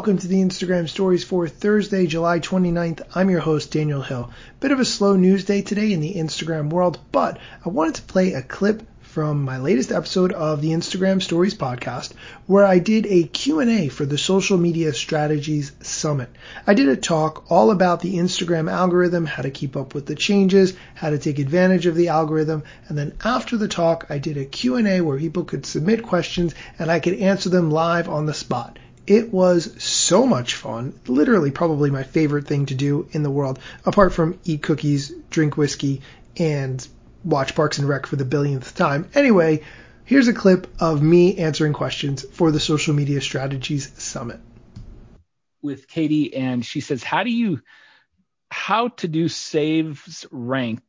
Welcome 0.00 0.16
to 0.16 0.28
the 0.28 0.40
Instagram 0.40 0.88
stories 0.88 1.24
for 1.24 1.46
Thursday, 1.46 2.06
July 2.06 2.40
29th. 2.40 3.02
I'm 3.14 3.28
your 3.28 3.40
host, 3.40 3.70
Daniel 3.70 4.00
Hill. 4.00 4.30
Bit 4.58 4.72
of 4.72 4.80
a 4.80 4.84
slow 4.86 5.14
news 5.14 5.44
day 5.44 5.60
today 5.60 5.92
in 5.92 6.00
the 6.00 6.14
Instagram 6.14 6.70
world, 6.70 6.98
but 7.12 7.38
I 7.66 7.68
wanted 7.68 7.96
to 7.96 8.02
play 8.02 8.32
a 8.32 8.40
clip 8.40 8.82
from 9.02 9.42
my 9.42 9.58
latest 9.58 9.92
episode 9.92 10.32
of 10.32 10.62
the 10.62 10.70
Instagram 10.70 11.20
Stories 11.20 11.54
podcast 11.54 12.12
where 12.46 12.64
I 12.64 12.78
did 12.78 13.04
a 13.04 13.24
Q&A 13.24 13.88
for 13.88 14.06
the 14.06 14.16
Social 14.16 14.56
Media 14.56 14.94
Strategies 14.94 15.72
Summit. 15.82 16.30
I 16.66 16.72
did 16.72 16.88
a 16.88 16.96
talk 16.96 17.50
all 17.50 17.70
about 17.70 18.00
the 18.00 18.14
Instagram 18.14 18.72
algorithm, 18.72 19.26
how 19.26 19.42
to 19.42 19.50
keep 19.50 19.76
up 19.76 19.92
with 19.92 20.06
the 20.06 20.14
changes, 20.14 20.72
how 20.94 21.10
to 21.10 21.18
take 21.18 21.38
advantage 21.38 21.84
of 21.84 21.94
the 21.94 22.08
algorithm, 22.08 22.62
and 22.88 22.96
then 22.96 23.12
after 23.22 23.58
the 23.58 23.68
talk 23.68 24.06
I 24.08 24.16
did 24.16 24.38
a 24.38 24.46
Q&A 24.46 25.02
where 25.02 25.18
people 25.18 25.44
could 25.44 25.66
submit 25.66 26.04
questions 26.04 26.54
and 26.78 26.90
I 26.90 27.00
could 27.00 27.18
answer 27.18 27.50
them 27.50 27.70
live 27.70 28.08
on 28.08 28.24
the 28.24 28.32
spot. 28.32 28.78
It 29.06 29.32
was 29.32 29.82
so 29.82 30.26
much 30.26 30.54
fun. 30.54 30.98
Literally, 31.06 31.50
probably 31.50 31.90
my 31.90 32.02
favorite 32.02 32.46
thing 32.46 32.66
to 32.66 32.74
do 32.74 33.08
in 33.12 33.22
the 33.22 33.30
world, 33.30 33.58
apart 33.84 34.12
from 34.12 34.38
eat 34.44 34.62
cookies, 34.62 35.12
drink 35.30 35.56
whiskey, 35.56 36.02
and 36.36 36.86
watch 37.24 37.54
Parks 37.54 37.78
and 37.78 37.88
Rec 37.88 38.06
for 38.06 38.16
the 38.16 38.24
billionth 38.24 38.74
time. 38.74 39.08
Anyway, 39.14 39.62
here's 40.04 40.28
a 40.28 40.32
clip 40.32 40.66
of 40.80 41.02
me 41.02 41.38
answering 41.38 41.72
questions 41.72 42.24
for 42.32 42.50
the 42.50 42.60
Social 42.60 42.94
Media 42.94 43.20
Strategies 43.20 43.90
Summit. 44.02 44.40
With 45.62 45.88
Katie, 45.88 46.34
and 46.34 46.64
she 46.64 46.80
says, 46.80 47.02
How 47.02 47.22
do 47.22 47.30
you, 47.30 47.60
how 48.50 48.88
to 48.88 49.08
do 49.08 49.28
saves 49.28 50.26
rank 50.30 50.82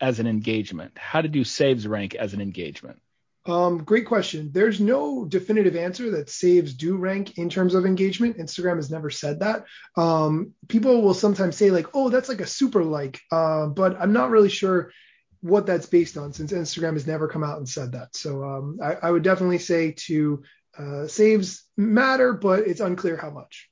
as 0.00 0.20
an 0.20 0.26
engagement? 0.26 0.98
How 0.98 1.20
to 1.20 1.28
do 1.28 1.44
saves 1.44 1.86
rank 1.86 2.14
as 2.14 2.34
an 2.34 2.40
engagement? 2.40 3.00
Um, 3.48 3.82
great 3.82 4.04
question. 4.04 4.50
There's 4.52 4.78
no 4.78 5.24
definitive 5.24 5.74
answer 5.74 6.10
that 6.10 6.28
saves 6.28 6.74
do 6.74 6.98
rank 6.98 7.38
in 7.38 7.48
terms 7.48 7.74
of 7.74 7.86
engagement. 7.86 8.36
Instagram 8.36 8.76
has 8.76 8.90
never 8.90 9.08
said 9.08 9.40
that. 9.40 9.64
Um, 9.96 10.52
people 10.68 11.00
will 11.00 11.14
sometimes 11.14 11.56
say 11.56 11.70
like, 11.70 11.86
oh, 11.94 12.10
that's 12.10 12.28
like 12.28 12.42
a 12.42 12.46
super 12.46 12.84
like, 12.84 13.20
uh, 13.32 13.66
but 13.68 13.98
I'm 13.98 14.12
not 14.12 14.28
really 14.28 14.50
sure 14.50 14.92
what 15.40 15.64
that's 15.64 15.86
based 15.86 16.18
on 16.18 16.32
since 16.32 16.52
Instagram 16.52 16.92
has 16.92 17.06
never 17.06 17.26
come 17.26 17.42
out 17.42 17.56
and 17.56 17.68
said 17.68 17.92
that. 17.92 18.14
So 18.14 18.44
um, 18.44 18.78
I, 18.82 18.94
I, 18.94 19.10
would 19.10 19.22
definitely 19.22 19.58
say 19.58 19.92
to 19.92 20.42
uh, 20.76 21.06
saves 21.06 21.64
matter, 21.76 22.34
but 22.34 22.66
it's 22.66 22.80
unclear 22.80 23.16
how 23.16 23.30
much. 23.30 23.70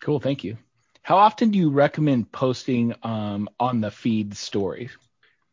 Cool. 0.00 0.20
Thank 0.20 0.44
you. 0.44 0.58
How 1.02 1.16
often 1.16 1.50
do 1.50 1.58
you 1.58 1.70
recommend 1.70 2.30
posting 2.30 2.94
um, 3.02 3.48
on 3.58 3.80
the 3.80 3.90
feed 3.90 4.36
story? 4.36 4.90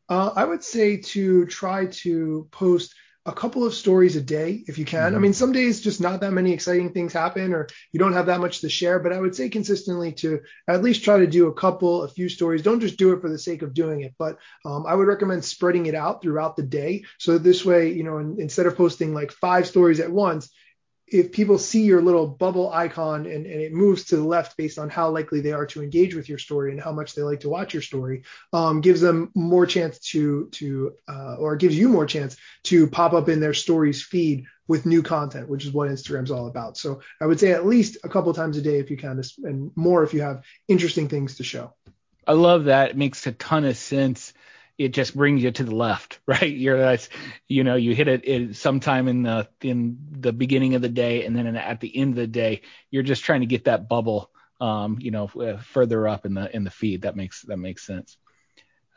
Uh, 0.07 0.31
I 0.35 0.45
would 0.45 0.63
say 0.63 0.97
to 0.97 1.45
try 1.47 1.87
to 1.87 2.47
post 2.51 2.93
a 3.29 3.33
couple 3.33 3.63
of 3.63 3.75
stories 3.75 4.15
a 4.15 4.21
day 4.21 4.63
if 4.67 4.77
you 4.79 4.85
can. 4.85 5.09
Mm-hmm. 5.09 5.15
I 5.15 5.19
mean, 5.19 5.33
some 5.33 5.51
days 5.51 5.81
just 5.81 6.01
not 6.01 6.19
that 6.21 6.31
many 6.31 6.51
exciting 6.51 6.91
things 6.91 7.13
happen 7.13 7.53
or 7.53 7.67
you 7.91 7.99
don't 7.99 8.13
have 8.13 8.25
that 8.25 8.41
much 8.41 8.61
to 8.61 8.69
share, 8.69 8.99
but 8.99 9.13
I 9.13 9.19
would 9.19 9.35
say 9.35 9.49
consistently 9.49 10.11
to 10.13 10.41
at 10.67 10.81
least 10.81 11.03
try 11.03 11.19
to 11.19 11.27
do 11.27 11.47
a 11.47 11.53
couple, 11.53 12.03
a 12.03 12.07
few 12.07 12.27
stories. 12.27 12.63
Don't 12.63 12.79
just 12.79 12.97
do 12.97 13.13
it 13.13 13.21
for 13.21 13.29
the 13.29 13.37
sake 13.37 13.61
of 13.61 13.75
doing 13.75 14.01
it, 14.01 14.15
but 14.17 14.39
um, 14.65 14.85
I 14.87 14.95
would 14.95 15.07
recommend 15.07 15.45
spreading 15.45 15.85
it 15.85 15.95
out 15.95 16.21
throughout 16.21 16.55
the 16.55 16.63
day. 16.63 17.03
So 17.19 17.37
this 17.37 17.63
way, 17.63 17.93
you 17.93 18.03
know, 18.03 18.17
in, 18.17 18.37
instead 18.39 18.65
of 18.65 18.75
posting 18.75 19.13
like 19.13 19.31
five 19.31 19.67
stories 19.67 19.99
at 19.99 20.11
once, 20.11 20.49
if 21.11 21.31
people 21.31 21.57
see 21.57 21.83
your 21.83 22.01
little 22.01 22.27
bubble 22.27 22.71
icon 22.71 23.25
and, 23.25 23.45
and, 23.45 23.61
it 23.61 23.73
moves 23.73 24.05
to 24.05 24.15
the 24.15 24.23
left 24.23 24.57
based 24.57 24.77
on 24.77 24.89
how 24.89 25.09
likely 25.09 25.41
they 25.41 25.51
are 25.51 25.65
to 25.67 25.83
engage 25.83 26.15
with 26.15 26.29
your 26.29 26.37
story 26.37 26.71
and 26.71 26.81
how 26.81 26.91
much 26.91 27.15
they 27.15 27.21
like 27.21 27.41
to 27.41 27.49
watch 27.49 27.73
your 27.73 27.81
story, 27.81 28.23
um, 28.53 28.81
gives 28.81 29.01
them 29.01 29.31
more 29.35 29.65
chance 29.65 29.99
to 29.99 30.47
to 30.51 30.93
uh, 31.07 31.35
or 31.35 31.55
gives 31.55 31.77
you 31.77 31.89
more 31.89 32.05
chance 32.05 32.37
to 32.63 32.87
pop 32.87 33.13
up 33.13 33.29
in 33.29 33.39
their 33.39 33.53
stories 33.53 34.03
feed 34.03 34.45
with 34.67 34.85
new 34.85 35.01
content, 35.01 35.49
which 35.49 35.65
is 35.65 35.71
what 35.71 35.89
Instagram's 35.89 36.31
all 36.31 36.47
about. 36.47 36.77
So 36.77 37.01
I 37.19 37.25
would 37.25 37.39
say 37.39 37.51
at 37.51 37.65
least 37.65 37.97
a 38.03 38.09
couple 38.09 38.33
times 38.33 38.57
a 38.57 38.61
day 38.61 38.79
if 38.79 38.91
you 38.91 38.97
can, 38.97 39.21
and 39.43 39.71
more 39.75 40.03
if 40.03 40.13
you 40.13 40.21
have 40.21 40.43
interesting 40.67 41.09
things 41.09 41.37
to 41.37 41.43
show. 41.43 41.73
I 42.27 42.33
love 42.33 42.65
that. 42.65 42.91
It 42.91 42.97
makes 42.97 43.25
a 43.25 43.31
ton 43.31 43.65
of 43.65 43.75
sense 43.75 44.33
it 44.79 44.93
just 44.93 45.15
brings 45.15 45.43
you 45.43 45.51
to 45.51 45.63
the 45.63 45.75
left, 45.75 46.19
right? 46.25 46.51
You're 46.51 46.97
you 47.47 47.63
know, 47.63 47.75
you 47.75 47.93
hit 47.93 48.07
it, 48.07 48.27
it 48.27 48.55
sometime 48.55 49.07
in 49.07 49.23
the 49.23 49.47
in 49.61 49.97
the 50.11 50.33
beginning 50.33 50.73
of 50.73 50.81
the 50.81 50.89
day, 50.89 51.25
and 51.25 51.35
then 51.35 51.55
at 51.55 51.81
the 51.81 51.95
end 51.95 52.11
of 52.11 52.15
the 52.15 52.27
day, 52.27 52.61
you're 52.89 53.03
just 53.03 53.23
trying 53.23 53.41
to 53.41 53.45
get 53.45 53.65
that 53.65 53.89
bubble, 53.89 54.31
um, 54.61 54.97
you 54.99 55.11
know, 55.11 55.27
further 55.63 56.07
up 56.07 56.25
in 56.25 56.33
the 56.33 56.55
in 56.55 56.63
the 56.63 56.71
feed. 56.71 57.03
That 57.03 57.17
makes 57.17 57.43
that 57.43 57.57
makes 57.57 57.85
sense. 57.85 58.17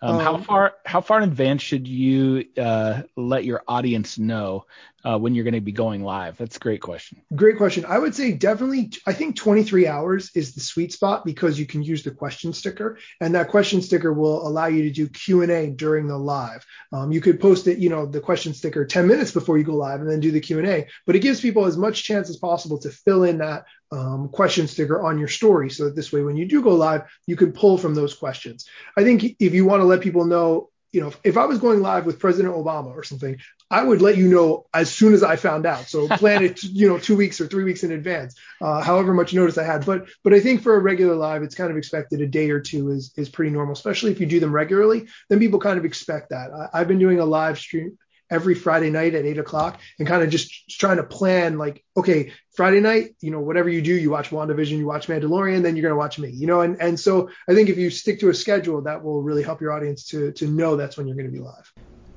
Um, 0.02 0.16
um, 0.16 0.20
how 0.20 0.36
far 0.38 0.74
how 0.84 1.00
far 1.00 1.18
in 1.18 1.28
advance 1.28 1.62
should 1.62 1.86
you 1.86 2.44
uh, 2.58 3.02
let 3.16 3.44
your 3.44 3.62
audience 3.68 4.18
know 4.18 4.66
uh, 5.04 5.18
when 5.18 5.34
you're 5.34 5.44
going 5.44 5.54
to 5.54 5.60
be 5.60 5.72
going 5.72 6.02
live? 6.02 6.36
That's 6.36 6.56
a 6.56 6.60
great 6.60 6.80
question. 6.80 7.22
Great 7.34 7.56
question. 7.56 7.84
I 7.86 7.98
would 7.98 8.14
say 8.14 8.32
definitely. 8.32 8.92
I 9.06 9.12
think 9.12 9.36
23 9.36 9.86
hours 9.86 10.30
is 10.34 10.54
the 10.54 10.60
sweet 10.60 10.92
spot 10.92 11.24
because 11.24 11.58
you 11.58 11.66
can 11.66 11.84
use 11.84 12.02
the 12.02 12.10
question 12.10 12.52
sticker, 12.52 12.98
and 13.20 13.34
that 13.36 13.48
question 13.48 13.80
sticker 13.80 14.12
will 14.12 14.46
allow 14.46 14.66
you 14.66 14.82
to 14.82 14.90
do 14.90 15.08
Q 15.08 15.42
and 15.42 15.52
A 15.52 15.70
during 15.70 16.08
the 16.08 16.18
live. 16.18 16.66
Um, 16.92 17.12
you 17.12 17.20
could 17.20 17.40
post 17.40 17.68
it, 17.68 17.78
you 17.78 17.88
know, 17.88 18.04
the 18.04 18.20
question 18.20 18.54
sticker 18.54 18.84
10 18.84 19.06
minutes 19.06 19.30
before 19.30 19.56
you 19.56 19.64
go 19.64 19.76
live, 19.76 20.00
and 20.00 20.10
then 20.10 20.20
do 20.20 20.32
the 20.32 20.40
Q 20.40 20.58
and 20.58 20.68
A. 20.68 20.86
But 21.06 21.14
it 21.14 21.20
gives 21.20 21.40
people 21.40 21.64
as 21.64 21.76
much 21.76 22.02
chance 22.02 22.28
as 22.28 22.36
possible 22.38 22.78
to 22.80 22.90
fill 22.90 23.22
in 23.22 23.38
that 23.38 23.64
um, 23.92 24.30
question 24.30 24.66
sticker 24.66 25.02
on 25.02 25.18
your 25.18 25.28
story 25.28 25.68
so 25.68 25.84
that 25.84 25.94
this 25.94 26.10
way 26.10 26.22
when 26.22 26.36
you 26.36 26.46
do 26.46 26.62
go 26.62 26.74
live 26.74 27.02
you 27.26 27.36
can 27.36 27.52
pull 27.52 27.76
from 27.76 27.94
those 27.94 28.14
questions 28.14 28.66
i 28.96 29.04
think 29.04 29.22
if 29.38 29.52
you 29.52 29.66
want 29.66 29.80
to 29.80 29.84
let 29.92 30.00
people 30.00 30.24
know 30.24 30.68
you 30.92 31.00
know 31.00 31.08
if, 31.08 31.20
if 31.24 31.36
i 31.36 31.44
was 31.44 31.58
going 31.58 31.80
live 31.80 32.06
with 32.06 32.18
president 32.18 32.54
obama 32.54 32.94
or 32.94 33.02
something 33.02 33.36
i 33.70 33.82
would 33.82 34.02
let 34.02 34.16
you 34.16 34.28
know 34.28 34.66
as 34.74 34.92
soon 34.92 35.14
as 35.14 35.22
i 35.22 35.36
found 35.36 35.66
out. 35.66 35.88
So 35.88 36.06
plan 36.22 36.44
it 36.44 36.62
you 36.62 36.88
know 36.88 36.98
two 36.98 37.16
weeks 37.16 37.40
or 37.40 37.46
three 37.46 37.64
weeks 37.64 37.82
in 37.82 37.92
advance 37.92 38.38
uh, 38.60 38.82
however 38.82 39.14
much 39.14 39.32
notice 39.34 39.58
i 39.58 39.64
had. 39.64 39.84
But 39.86 40.08
but 40.22 40.34
i 40.34 40.40
think 40.40 40.62
for 40.62 40.74
a 40.74 40.80
regular 40.80 41.14
live 41.14 41.42
it's 41.42 41.54
kind 41.54 41.70
of 41.70 41.76
expected 41.76 42.20
a 42.20 42.26
day 42.26 42.50
or 42.50 42.60
two 42.60 42.90
is 42.90 43.12
is 43.16 43.28
pretty 43.28 43.50
normal 43.50 43.72
especially 43.72 44.12
if 44.12 44.20
you 44.20 44.26
do 44.26 44.40
them 44.40 44.52
regularly 44.52 45.08
then 45.28 45.38
people 45.38 45.58
kind 45.58 45.78
of 45.78 45.84
expect 45.84 46.30
that. 46.30 46.50
I, 46.52 46.80
i've 46.80 46.88
been 46.88 46.98
doing 46.98 47.20
a 47.20 47.24
live 47.24 47.58
stream 47.58 47.98
every 48.32 48.54
Friday 48.54 48.90
night 48.90 49.14
at 49.14 49.26
eight 49.26 49.38
o'clock 49.38 49.78
and 49.98 50.08
kind 50.08 50.22
of 50.22 50.30
just 50.30 50.68
trying 50.70 50.96
to 50.96 51.04
plan 51.04 51.58
like, 51.58 51.84
okay, 51.96 52.32
Friday 52.56 52.80
night, 52.80 53.14
you 53.20 53.30
know, 53.30 53.40
whatever 53.40 53.68
you 53.68 53.82
do, 53.82 53.94
you 53.94 54.10
watch 54.10 54.30
WandaVision, 54.30 54.78
you 54.78 54.86
watch 54.86 55.06
Mandalorian, 55.06 55.62
then 55.62 55.76
you're 55.76 55.82
going 55.82 55.92
to 55.92 55.96
watch 55.96 56.18
me, 56.18 56.30
you 56.30 56.46
know, 56.46 56.62
and, 56.62 56.80
and 56.80 56.98
so 56.98 57.30
I 57.48 57.54
think 57.54 57.68
if 57.68 57.76
you 57.76 57.90
stick 57.90 58.20
to 58.20 58.30
a 58.30 58.34
schedule, 58.34 58.80
that 58.82 59.04
will 59.04 59.22
really 59.22 59.42
help 59.42 59.60
your 59.60 59.72
audience 59.72 60.06
to, 60.08 60.32
to 60.32 60.48
know 60.48 60.76
that's 60.76 60.96
when 60.96 61.06
you're 61.06 61.16
going 61.16 61.26
to 61.26 61.32
be 61.32 61.40
live. 61.40 61.72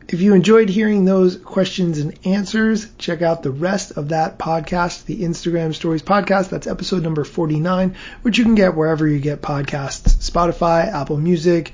If 0.07 0.21
you 0.21 0.35
enjoyed 0.35 0.69
hearing 0.69 1.03
those 1.03 1.35
questions 1.35 1.97
and 1.97 2.17
answers, 2.25 2.87
check 2.97 3.21
out 3.21 3.41
the 3.41 3.51
rest 3.51 3.97
of 3.97 4.09
that 4.09 4.37
podcast, 4.37 5.05
the 5.05 5.21
Instagram 5.21 5.73
Stories 5.73 6.03
podcast. 6.03 6.49
That's 6.49 6.67
episode 6.67 7.01
number 7.01 7.23
49, 7.23 7.95
which 8.21 8.37
you 8.37 8.43
can 8.43 8.55
get 8.55 8.75
wherever 8.75 9.07
you 9.07 9.19
get 9.19 9.41
podcasts 9.41 10.29
Spotify, 10.29 10.87
Apple 10.93 11.17
Music, 11.17 11.73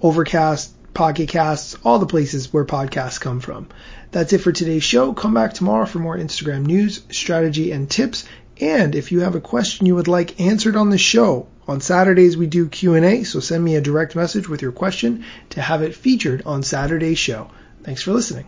Overcast, 0.00 0.72
Pocket 0.98 1.28
Casts, 1.28 1.76
all 1.84 2.00
the 2.00 2.06
places 2.06 2.52
where 2.52 2.64
podcasts 2.64 3.20
come 3.20 3.38
from. 3.38 3.68
That's 4.10 4.32
it 4.32 4.38
for 4.38 4.50
today's 4.50 4.82
show. 4.82 5.12
Come 5.12 5.32
back 5.32 5.54
tomorrow 5.54 5.86
for 5.86 6.00
more 6.00 6.18
Instagram 6.18 6.66
news, 6.66 7.02
strategy, 7.12 7.70
and 7.70 7.88
tips. 7.88 8.24
And 8.60 8.96
if 8.96 9.12
you 9.12 9.20
have 9.20 9.36
a 9.36 9.40
question 9.40 9.86
you 9.86 9.94
would 9.94 10.08
like 10.08 10.40
answered 10.40 10.74
on 10.74 10.90
the 10.90 10.98
show, 10.98 11.46
on 11.68 11.80
Saturdays 11.80 12.36
we 12.36 12.48
do 12.48 12.66
Q&A, 12.66 13.22
so 13.22 13.38
send 13.38 13.62
me 13.62 13.76
a 13.76 13.80
direct 13.80 14.16
message 14.16 14.48
with 14.48 14.60
your 14.60 14.72
question 14.72 15.24
to 15.50 15.62
have 15.62 15.82
it 15.82 15.94
featured 15.94 16.42
on 16.44 16.64
Saturday's 16.64 17.16
show. 17.16 17.48
Thanks 17.84 18.02
for 18.02 18.12
listening. 18.12 18.46